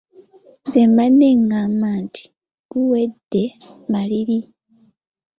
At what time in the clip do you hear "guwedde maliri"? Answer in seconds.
2.71-4.39